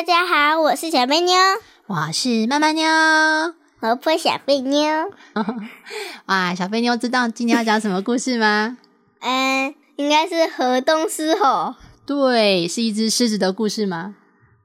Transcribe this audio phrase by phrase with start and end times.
[0.00, 1.36] 大家好，我是小贝妞，
[1.86, 2.88] 我是妈妈妞，
[3.80, 4.88] 活泼小贝妞。
[6.24, 8.78] 哇，小贝妞知道今天要讲什么故事吗？
[9.20, 11.74] 嗯， 应该是河东狮吼。
[12.06, 14.14] 对，是一只狮子的故事吗？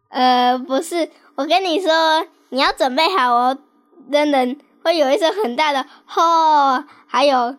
[0.08, 3.58] 呃，不是，我跟你说，你要准备好哦，
[4.10, 4.56] 真的
[4.86, 7.58] 会有一声很大的吼，还有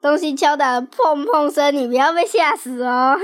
[0.00, 3.16] 东西敲的碰碰声，你不要被吓死哦。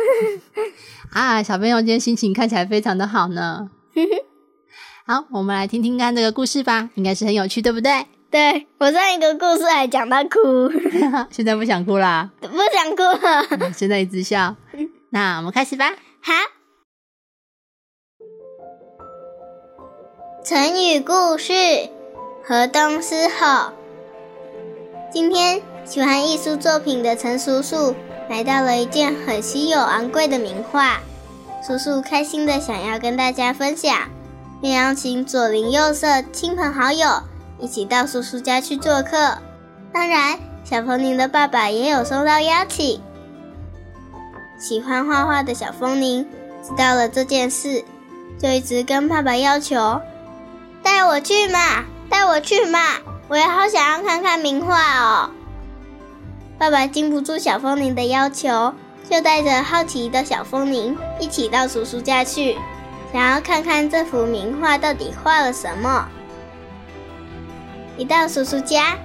[1.10, 3.68] 啊，小朋友今天心情看起来非常的好呢。
[5.06, 8.06] 好，我们来听听看这个故事吧，应该是很有趣，对不对？
[8.30, 10.70] 对我上一个故事还讲到哭，
[11.32, 13.72] 现在不想哭啦，不想哭了。
[13.72, 14.54] 现在一直笑。
[15.10, 15.94] 那我们开始吧。
[16.20, 16.34] 好，
[20.44, 21.54] 成语故事：
[22.44, 23.72] 河东狮吼。
[25.10, 27.94] 今天喜欢艺术作品的陈叔叔
[28.28, 31.00] 买到了一件很稀有昂贵的名画。
[31.66, 33.94] 叔叔开心的想要跟大家分享，
[34.60, 37.22] 便邀请左邻右舍、亲朋好友
[37.58, 39.38] 一起到叔叔家去做客。
[39.92, 43.00] 当然，小风铃的爸爸也有收到邀请。
[44.58, 46.26] 喜欢画画的小风铃
[46.62, 47.84] 知道了这件事，
[48.38, 50.00] 就一直跟爸爸要求
[50.82, 52.78] ：“带我去嘛，带我去嘛，
[53.28, 55.30] 我也好想要看看名画哦。”
[56.58, 58.72] 爸爸禁不住小风铃的要求。
[59.10, 62.56] 就带着好奇的小风铃一起到叔叔家去，
[63.12, 66.06] 想要看看这幅名画到底画了什么。
[67.96, 68.98] 一到叔叔家，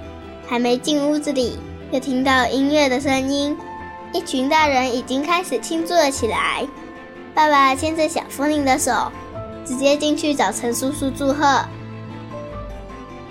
[0.46, 1.58] 还没进屋子里，
[1.90, 3.56] 就听到音乐的声音，
[4.12, 6.66] 一群大人已经开始庆祝了起来。
[7.34, 9.10] 爸爸牵着小风铃的手，
[9.64, 11.64] 直接进去找陈叔叔祝贺。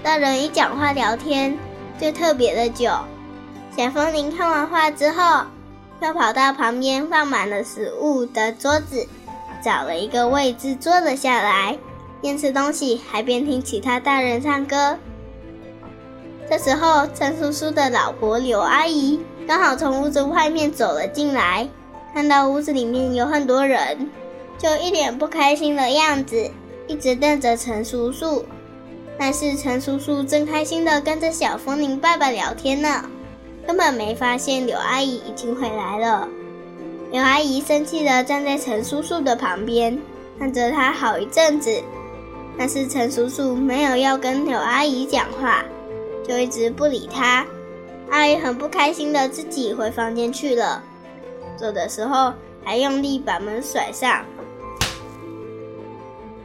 [0.01, 1.55] 大人一讲话聊天
[2.01, 2.91] 就特别的久。
[3.77, 5.45] 小风铃看完画之后。
[6.03, 9.07] 又跑到旁边放满了食物的桌子，
[9.63, 11.77] 找了一个位置坐了下来，
[12.21, 14.97] 边吃东西还边听其他大人唱歌。
[16.49, 21.69] 这时候，陈叔叔的老婆柳阿姨刚好从屋子外面走了进来，
[22.13, 24.09] 看到屋子里面有很多人，
[24.57, 26.51] 就一脸不开心的样子，
[26.85, 28.45] 一直瞪着陈叔叔。
[29.17, 33.05] 但是陈叔叔正开心的跟着小风铃爸爸聊天呢。
[33.65, 36.27] 根本没发现柳阿姨已经回来了。
[37.11, 39.99] 柳阿姨生气地站在陈叔叔的旁边，
[40.39, 41.81] 看着他好一阵子。
[42.57, 45.63] 但是陈叔叔没有要跟柳阿姨讲话，
[46.27, 47.45] 就一直不理他。
[48.09, 50.83] 阿姨很不开心的自己回房间去了。
[51.57, 54.25] 走的时候还用力把门甩上，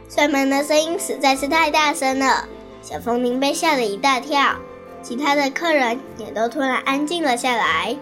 [0.07, 2.47] 甩门的声音实在是太大声了，
[2.81, 4.55] 小风铃被吓了一大跳。
[5.01, 7.95] 其他的客人也都突然安静了下来。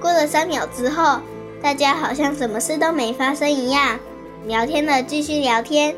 [0.00, 1.20] 过了三秒之后，
[1.62, 3.98] 大家好像什么事都没发生一样，
[4.46, 5.94] 聊天的继续聊天，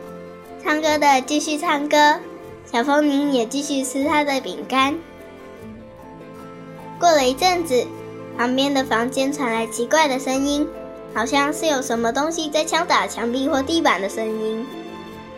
[0.62, 2.20] 唱歌的继续唱歌，
[2.70, 4.96] 小风铃也继续吃他的饼干。
[7.00, 7.86] 过了一阵子，
[8.36, 10.66] 旁边的房间传来奇怪的声音，
[11.14, 14.64] 好像是有什么东西在敲打墙壁或地板的声音，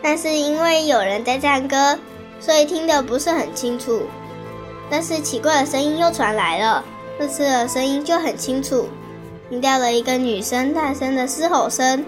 [0.01, 1.97] 但是因为有人在唱歌。
[2.41, 4.01] 所以听得不是很清楚，
[4.89, 6.83] 但是奇怪的声音又传来了。
[7.19, 8.87] 这次的声音就很清楚，
[9.47, 12.03] 听到了一个女生大声的嘶吼声，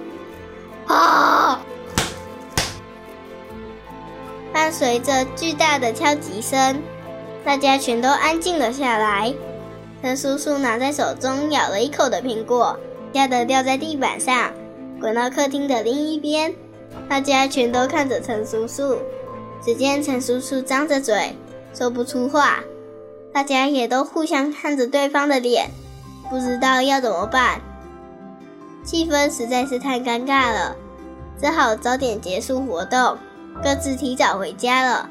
[0.87, 1.61] 啊！
[4.51, 6.81] 伴随着巨大的敲击声，
[7.45, 9.31] 大家全都安静了下来。
[10.01, 12.77] 陈叔叔拿在手中咬了一口的苹果，
[13.13, 14.51] 吓得掉在地板上，
[14.99, 16.53] 滚到客厅的另一边。
[17.07, 18.97] 大家全都看着陈叔叔。
[19.65, 21.37] 只见陈叔叔张着嘴，
[21.73, 22.59] 说不出话，
[23.31, 25.69] 大家也都互相看着对方的脸，
[26.29, 27.61] 不知道要怎么办。
[28.83, 30.75] 气氛实在是太尴尬了，
[31.39, 33.17] 只好早点结束活动，
[33.63, 35.09] 各自提早回家了。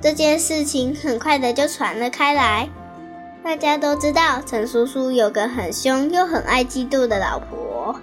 [0.00, 2.68] 这件事情很快的就传了开来，
[3.44, 7.94] 大家都知道陈叔叔有个很凶又很爱嫉妒的老婆，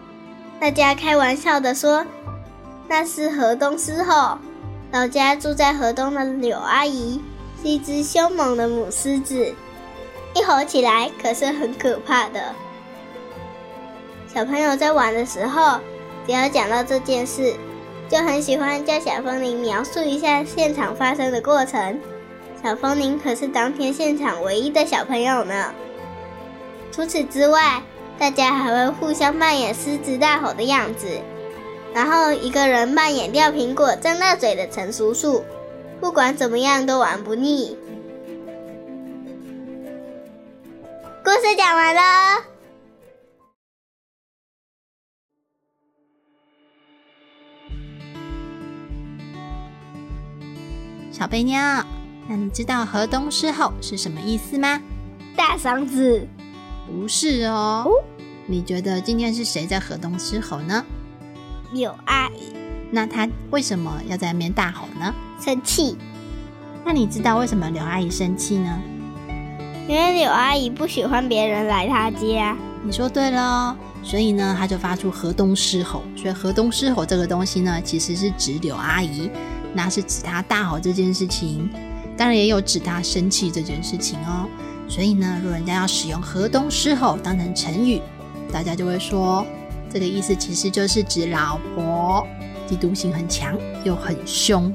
[0.62, 2.06] 大家开玩笑的说。
[2.88, 4.38] 那是河东狮吼，
[4.92, 7.22] 老家住在河东的柳阿姨
[7.62, 9.54] 是一只凶猛的母狮子，
[10.34, 12.54] 一吼起来可是很可怕的。
[14.34, 15.80] 小朋友在玩的时候，
[16.25, 17.56] 只要讲到这件事，
[18.07, 22.00] 就很喜欢叫小风铃描述一下现场发生的过程。
[22.63, 25.72] 小风铃可是当天现场唯一的小朋友呢。
[26.92, 27.81] 除此之外，
[28.18, 31.19] 大家还会互相扮演狮子大吼的样子，
[31.98, 35.44] 然后一个人扮演掉苹果、张大嘴的陈叔叔。
[36.00, 37.76] 不管怎么样都玩不腻。
[41.24, 42.44] 故事讲完了。
[51.12, 51.58] 小贝妞，
[52.30, 54.80] 那你知道河东狮吼是什么意思吗？
[55.36, 56.28] 大嗓子。
[56.86, 57.90] 不是哦。
[58.46, 60.86] 你觉得今天是谁在河东狮吼呢？
[61.74, 62.54] 柳阿姨。
[62.92, 65.14] 那她为什么要在那边大吼呢？
[65.40, 65.98] 生气。
[66.86, 68.80] 那你知道为什么柳阿姨生气呢？
[69.88, 72.56] 因为柳阿姨不喜欢别人来她家。
[72.84, 73.75] 你说对了。
[74.04, 76.02] 所以呢，她就发出河东狮吼。
[76.16, 79.30] 所以河东狮吼这个东西呢，其实是指柳阿姨。
[79.74, 81.69] 那是指她大吼这件事情，
[82.16, 84.48] 当然也有指她生气这件事情哦。
[84.88, 88.02] 所以呢，如果人家要使用河东狮吼当成成语，
[88.52, 89.46] 大家就会说，
[90.00, 92.24] 这个意思其实就是指老婆
[92.70, 94.72] 嫉妒心很强又很凶。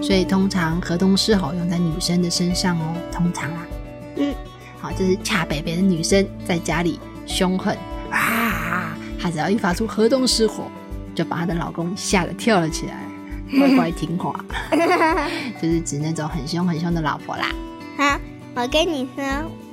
[0.00, 3.66] 所以通常河东狮吼用在女生的身上哦，通常啊，
[4.14, 4.32] 嗯，
[4.80, 7.76] 好，就是恰北北的女生在家里凶狠
[8.08, 10.70] 啊，她只要一发出河东狮吼，
[11.16, 13.02] 就把她的老公吓得跳了起来，
[13.58, 14.38] 乖乖听话，
[15.60, 17.48] 就是指那种很凶很凶的老婆啦。
[17.96, 18.20] 好，
[18.54, 19.24] 我跟你说，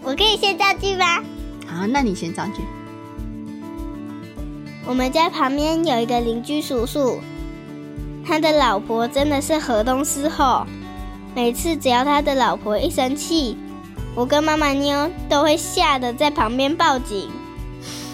[0.02, 1.22] 我可以先造句吧？
[1.68, 2.64] 好，那你先造句。
[4.88, 7.20] 我们家旁边有一个邻居叔叔。
[8.28, 10.66] 他的老婆真的是河东狮吼，
[11.36, 13.58] 每次只要他的老婆一生气，
[14.16, 17.30] 我跟妈妈妞都会吓得在旁边报警。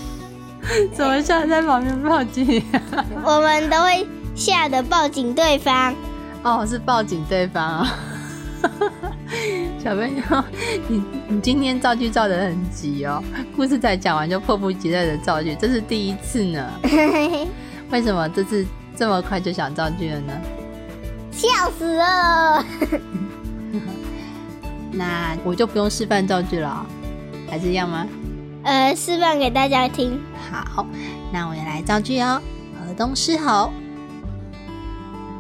[0.94, 2.63] 怎么吓得在旁边报警？
[3.23, 5.94] 我们都会吓得报警对方。
[6.44, 7.95] 哦，是报警对方啊！
[9.83, 10.22] 小朋友，
[10.88, 13.24] 你你今天造句造的很急哦，
[13.56, 16.69] 故事才讲完就迫不及待的造句，这是第一次呢。
[17.89, 18.66] 为什么这次？
[18.95, 20.33] 这么快就想造句了呢？
[21.31, 21.48] 笑
[21.80, 22.63] 死了！
[24.92, 26.86] 那我就不用示范造句了，
[27.50, 28.06] 还是一样吗？
[28.63, 30.19] 呃，示范给大家听。
[30.51, 30.86] 好，
[31.33, 32.39] 那我也来造句哦。
[32.75, 33.74] 河东狮吼，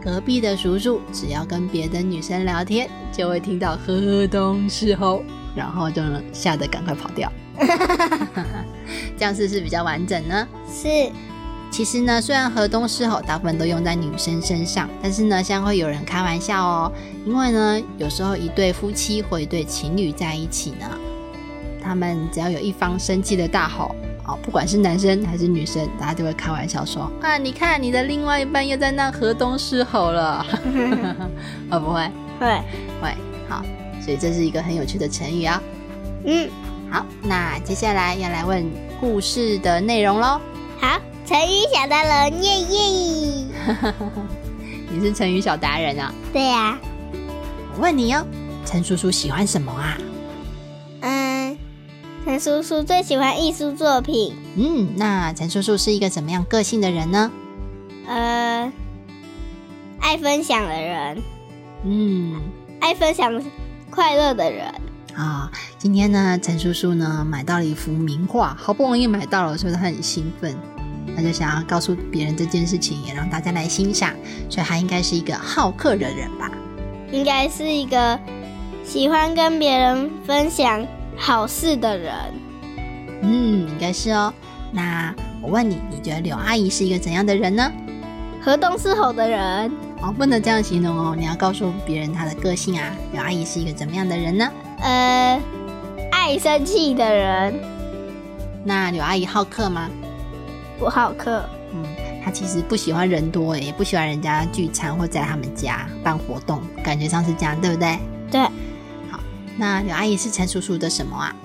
[0.03, 5.23] 隔壁的叔叔只要跟别的女生聊天，就会听到河东狮吼，
[5.55, 7.31] 然后就能吓得赶快跑掉。
[9.15, 10.47] 这样是不是比较完整呢？
[10.67, 10.87] 是。
[11.69, 16.91] 其实呢，虽然河东狮吼大部分都用在女生身上，但是呢，现在会有人开玩笑哦。
[17.25, 20.85] 因为呢，有时候一对夫妻或一对情侣在一起呢，
[21.81, 23.95] 他们只要有一方生气的大吼，
[24.31, 30.45] 哦，不管是男生还是女生，大家就会开玩笑说：“啊，你看你的另外一半又在那河东狮吼了。
[31.69, 32.09] ”会不会？
[32.39, 32.47] 会
[33.01, 33.13] 会。
[33.49, 33.61] 好，
[34.01, 35.61] 所以这是一个很有趣的成语啊。
[36.25, 36.49] 嗯，
[36.89, 38.65] 好，那接下来要来问
[38.99, 40.39] 故事的内容喽。
[40.79, 40.97] 好。
[41.23, 43.45] 成语小达人，耶耶！
[44.91, 46.13] 你是成语小达人啊？
[46.33, 46.77] 对呀。
[47.75, 48.25] 我问你哦，
[48.65, 49.97] 陈叔叔喜欢什么啊？
[52.31, 54.33] 嗯，陈叔叔最喜欢艺术作品。
[54.55, 57.29] 嗯，那陈叔叔是一个怎么样个性的人呢？
[58.07, 58.71] 呃，
[59.99, 61.21] 爱分享的人。
[61.83, 62.39] 嗯，
[62.79, 63.43] 爱分享
[63.89, 64.73] 快乐的人。
[65.13, 70.55] 啊，今天呢，陈叔叔呢买到了一幅名画，好不容易买到了，所以他很兴奋。
[71.13, 74.15] 他就想要告诉别人这件事情，也让大家来欣赏，
[74.49, 76.49] 所以他应该是一个好客的人吧？
[77.11, 78.17] 应该是一个
[78.85, 80.87] 喜欢跟别人分享
[81.21, 82.11] 好事的人。
[83.21, 84.33] 嗯，应该是哦。
[84.71, 87.71] 那我问你，你觉得柳阿姨是一个怎样的人呢？
[88.41, 89.71] 河东狮吼的人。
[90.01, 92.91] 哦，不能这样形容哦，你要告诉别人她的个性啊。
[93.13, 94.51] 柳阿姨是一个怎么样的人呢？
[94.79, 95.39] 呃，
[96.11, 97.53] 爱生气的人。
[98.65, 99.87] 那柳阿姨好客吗？
[100.79, 101.85] 不好客，嗯，
[102.25, 107.99] 她其实不喜欢人多，也不喜欢人家聚餐或在他们家办活动，感觉上是这样，对不对？
[108.31, 108.41] 对。
[109.61, 111.35] 好，那刘阿姨是陈叔叔的什么啊？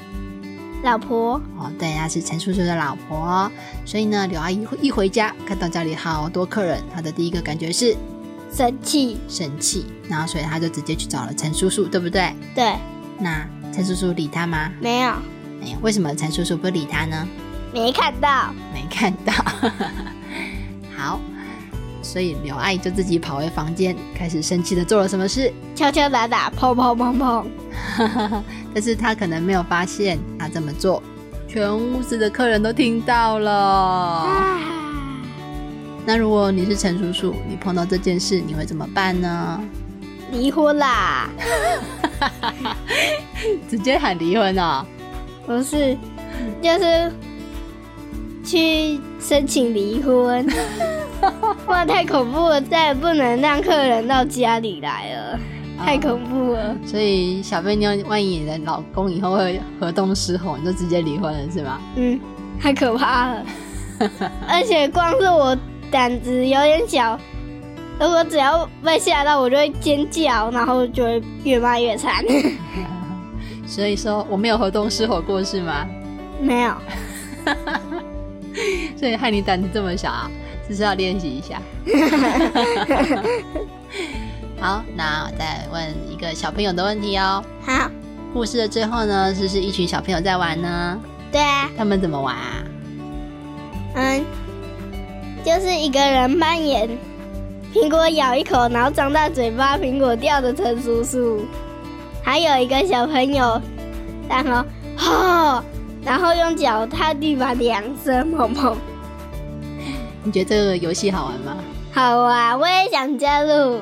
[0.82, 1.34] 老婆。
[1.58, 3.50] 哦，对，她是陈叔叔的老婆，
[3.84, 7.94] 所以呢，刘阿姨一回家看到家里好多客人，她的第一个感觉是
[8.50, 12.34] 生气，生气，然后所以她就直接去找了陈叔叔，对不对？
[12.54, 12.74] 对。
[13.18, 14.72] 那陈叔叔理她吗？
[14.80, 15.12] 没有。
[15.60, 17.28] 没有，为什么陈叔叔不理她呢？
[17.74, 19.32] 没看到，没看到。
[20.96, 21.20] 好，
[22.16, 25.52] 所以刘阿姨就自己跑回房间，开始生气的做了什么事？
[25.74, 27.44] 敲敲打打，砰砰砰砰。
[28.72, 31.02] 但 是他可能没有发现他这么做，
[31.46, 33.52] 全屋子的客人都听到了。
[33.52, 34.58] 啊，
[36.06, 39.60] 那如果你是陈叔叔，你碰到这件事，你会怎么办呢？
[40.32, 41.28] 离婚啦！
[43.68, 44.86] 直接喊离婚哦？
[45.44, 45.94] 不是，
[46.62, 47.12] 就是
[48.42, 50.46] 去申请离婚。
[51.66, 52.60] 哇，太恐怖了！
[52.60, 55.38] 再也不能让客人到家里来了，
[55.84, 56.76] 太恐怖了。
[56.84, 61.80] 所以小贝妞，万一你的老公以后会河东狮吼，你就直接离婚了是吗？
[61.96, 62.20] 嗯，
[62.60, 63.44] 太可怕了。
[64.48, 65.56] 而且光是我
[65.90, 67.18] 胆子有点小，
[67.98, 72.24] 如果只要被吓到，我就会尖叫，然后就会越骂越惨。
[73.66, 75.84] 所以说我没有河东狮吼过是吗？
[76.40, 76.74] 没有，
[78.96, 80.30] 所以害你胆子这么小啊，
[80.68, 81.60] 只是要练习一下。
[84.58, 87.44] 好，那我再问一个小朋友的问题哦。
[87.64, 87.90] 好，
[88.32, 90.98] 故事的最后呢，是不是一群小朋友在玩呢？
[91.30, 92.64] 对啊，他们怎么玩啊？
[93.94, 94.24] 嗯，
[95.44, 96.88] 就是一个人扮演
[97.74, 101.44] 苹果咬一口，然后张大嘴巴，苹果掉的陈叔叔，
[102.22, 103.60] 还有一个小朋友，
[104.28, 104.64] 然后
[104.96, 105.62] 吼，
[106.02, 108.74] 然后用脚踏地板两声砰砰，
[110.26, 111.56] 你觉得这个游戏好玩吗？
[111.92, 113.80] 好啊，我也想加入，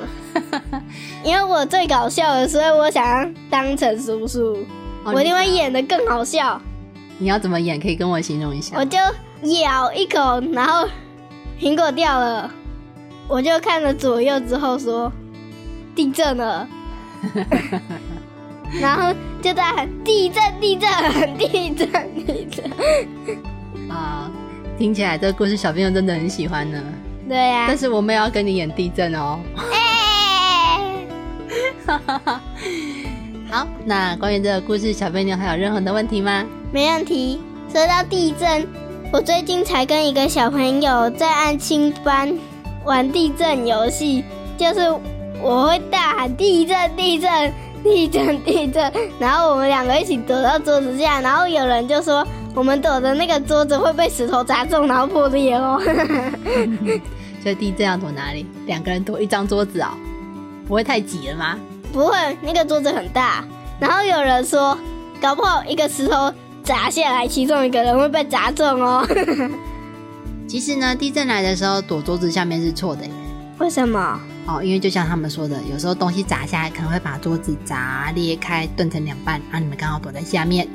[1.25, 4.59] 因为我最搞笑的，所以我想要当成叔叔，
[5.05, 6.61] 哦我一定会演的更好笑。
[7.17, 7.81] 你要怎么演？
[7.81, 8.85] 可以跟我形容一下我。
[8.85, 8.99] 就
[9.63, 10.87] 咬一口，然后
[11.59, 12.51] 苹果掉了，
[13.27, 15.11] 我就看了左右之后说
[15.95, 16.69] 地震了，
[18.81, 20.89] 然后就在喊地震地震
[21.39, 21.89] 地震
[22.27, 22.71] 地震，
[23.91, 24.31] 啊、
[24.79, 26.83] 听起来这个故事小朋友真的很喜欢呢。
[27.29, 29.39] 对呀、但是我们也要跟你演地震哦。
[29.73, 30.81] 哎
[33.51, 36.45] 好，那关于这个故事，小笨妞还有任何的问题吗？
[36.73, 37.41] 没问题。
[37.73, 38.67] 说到地震，
[39.13, 42.37] 我最近才跟一个小朋友在安亲班
[42.85, 44.25] 玩地震游戏，
[44.59, 44.81] 就是
[45.41, 47.53] 我会大喊地震地震
[47.83, 55.81] 地震地震，然后我们两个一起躲到桌子下，然后有人就说我们躲的那个桌子会被石头砸中，然后破裂哦。
[57.43, 58.47] 所以地震要躲哪里？
[58.67, 59.89] 两个人躲一张桌子哦，
[60.67, 61.59] 不会太挤了吗？
[61.93, 63.45] 不会，那个桌子很大。
[63.79, 64.79] 然后有人说，
[65.21, 66.33] 搞不好一个石头
[66.63, 69.07] 砸下来，其中一个人会被砸中哦。
[70.49, 73.11] 其实呢，地震来的时候躲桌子下面是错的耶。
[73.59, 74.21] 为什么？
[74.47, 80.69] 哦，因为就像他们说的，有时候东西砸下来可能会把桌子砸裂开，断成两半，然后你们刚好躲在下面，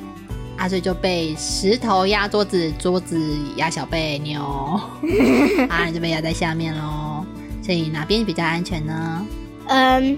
[0.59, 3.17] 啊，所以就被石头压桌子，桌子
[3.55, 4.41] 压小贝妞，
[5.69, 7.25] 啊，你就被压在下面喽。
[7.63, 9.25] 所以哪边比较安全呢？
[9.67, 10.17] 嗯，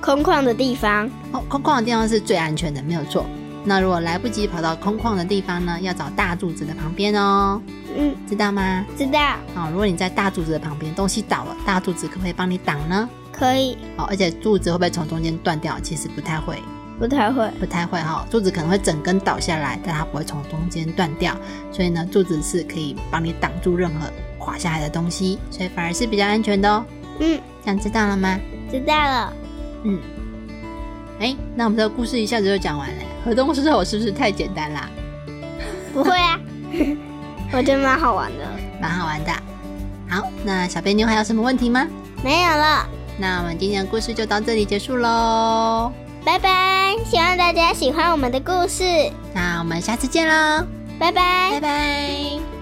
[0.00, 1.10] 空旷的地方。
[1.32, 3.26] 哦，空旷的地方是最安全的，没有错。
[3.64, 7.60] 那如果来不及跑到空旷的地方呢，要找大柱子的旁边哦，
[7.94, 8.86] 嗯，知道吗？
[8.96, 13.06] 知道，哦，如果你在大柱子的旁边，东西倒了，大柱子可不可以帮你挡呢？
[13.30, 15.78] 可以，哦，而且柱子会不会从中间断掉？
[15.80, 16.56] 其实不太会，
[16.98, 17.48] 不太会。
[17.60, 21.34] 不太会哈、柱子可能会整根倒下来，但它不会从中间断掉。
[21.70, 26.84] 所以呢，柱子是可以帮你挡住任何垮下来的东西，所以反而是比较安全的哦。
[27.20, 28.38] 嗯，这样知道了吗？
[28.70, 29.32] 知道了。
[29.84, 29.98] 嗯。
[31.20, 33.02] 哎，那我们这个故事一下子就讲完了。
[33.24, 34.88] 河东狮吼是不是太简单啦？
[35.92, 36.38] 不会啊，
[37.52, 38.44] 我觉得蛮好玩的。
[38.80, 39.32] 蛮好玩的。
[40.08, 41.86] 好，那小贝妞还有什么问题吗？
[42.22, 42.86] 没有了，
[43.18, 45.92] 那我们今天的故事就到这里结束喽。
[46.28, 46.94] 拜拜。
[47.06, 48.84] 希望大家喜欢我们的故事，
[49.32, 50.66] 那我们下次见喽，
[50.98, 51.60] 拜拜拜。
[51.60, 52.57] 拜。